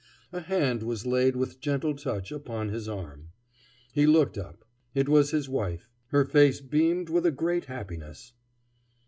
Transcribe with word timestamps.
A 0.31 0.39
hand 0.41 0.81
was 0.81 1.05
laid 1.05 1.35
with 1.35 1.59
gentle 1.59 1.93
touch 1.95 2.31
upon 2.31 2.69
his 2.69 2.89
arm. 2.89 3.27
He 3.93 4.07
looked 4.07 4.35
up. 4.35 4.65
It 4.95 5.07
was 5.07 5.29
his 5.29 5.47
wife. 5.47 5.91
Her 6.07 6.25
face 6.25 6.59
beamed 6.59 7.09
with 7.09 7.23
a 7.27 7.31
great 7.31 7.65
happiness. 7.65 8.33